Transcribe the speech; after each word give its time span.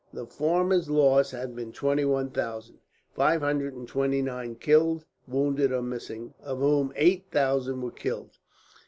The 0.11 0.25
former's 0.25 0.89
loss 0.89 1.29
had 1.29 1.55
been 1.55 1.71
twenty 1.71 2.05
one 2.05 2.31
thousand, 2.31 2.79
five 3.13 3.41
hundred 3.41 3.75
and 3.75 3.87
twenty 3.87 4.23
nine 4.23 4.55
killed, 4.55 5.05
wounded, 5.27 5.71
or 5.71 5.83
missing; 5.83 6.33
of 6.41 6.57
whom 6.57 6.91
eight 6.95 7.27
thousand 7.29 7.81
were 7.83 7.91
killed. 7.91 8.39